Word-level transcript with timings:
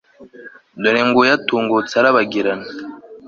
dore 0.81 1.01
nguyu 1.07 1.31
atungutse 1.37 1.93
arabagirana 1.97 2.67